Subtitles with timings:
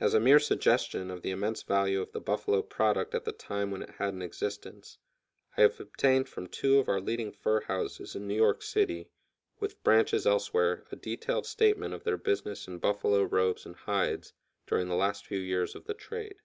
[0.00, 3.70] As a mere suggestion of the immense value of "the buffalo product" at the time
[3.70, 4.96] when it had an existence,
[5.58, 9.10] I have obtained from two of our leading fur houses in New York City,
[9.60, 14.32] with branches elsewhere, a detailed statement of their business in buffalo robes and hides
[14.66, 16.36] during the last few years of the trade.